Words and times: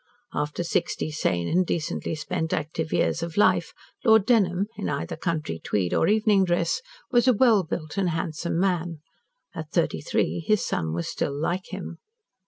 After 0.33 0.63
sixty 0.63 1.11
sane 1.11 1.47
and 1.47 1.63
decently 1.63 2.15
spent 2.15 2.53
active 2.53 2.91
years 2.91 3.21
of 3.21 3.37
life, 3.37 3.71
Lord 4.03 4.25
Dunholm, 4.25 4.65
in 4.75 4.89
either 4.89 5.15
country 5.15 5.59
tweed 5.63 5.93
or 5.93 6.07
evening 6.07 6.43
dress, 6.43 6.81
was 7.11 7.27
a 7.27 7.33
well 7.33 7.61
built 7.61 7.99
and 7.99 8.09
handsome 8.09 8.59
man; 8.59 8.97
at 9.53 9.69
thirty 9.69 10.01
three 10.01 10.39
his 10.39 10.65
son 10.65 10.91
was 10.93 11.07
still 11.07 11.39
like 11.39 11.67
him. 11.71 11.99